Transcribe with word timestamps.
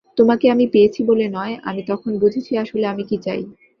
তোমাকে 0.17 0.45
আমি 0.49 0.65
পেয়েছি 0.67 1.01
বলে 1.03 1.25
নয়, 1.29 1.53
আমি 1.63 1.81
তখন 1.87 2.11
বুঝেছি 2.19 2.51
আসলে 2.57 2.85
আমি 2.87 3.03
কী 3.03 3.17
চাই। 3.17 3.41